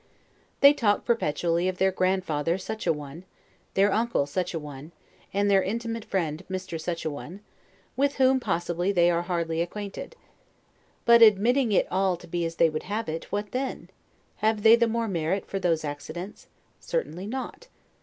They 0.61 0.73
talk 0.73 1.05
perpetually 1.05 1.67
of 1.67 1.77
their 1.77 1.91
grandfather 1.91 2.57
such 2.57 2.87
a 2.87 2.91
one, 2.91 3.23
their 3.75 3.91
uncle 3.93 4.25
such 4.25 4.51
a 4.51 4.57
one, 4.57 4.93
and 5.31 5.47
their 5.47 5.61
intimate 5.61 6.05
friend 6.05 6.43
Mr. 6.49 6.81
Such 6.81 7.05
a 7.05 7.09
one, 7.11 7.41
with 7.95 8.15
whom, 8.15 8.39
possibly, 8.39 8.91
they 8.91 9.11
are 9.11 9.21
hardly 9.21 9.61
acquainted. 9.61 10.15
But 11.05 11.21
admitting 11.21 11.71
it 11.71 11.87
all 11.91 12.17
to 12.17 12.25
be 12.25 12.45
as 12.45 12.55
they 12.55 12.67
would 12.67 12.81
have 12.89 13.07
it, 13.09 13.31
what 13.31 13.51
then? 13.51 13.91
Have 14.37 14.63
they 14.63 14.75
the 14.75 14.87
more 14.87 15.07
merit 15.07 15.45
for 15.45 15.59
those 15.59 15.85
accidents? 15.85 16.47
Certainly 16.79 17.27
not. 17.27 17.67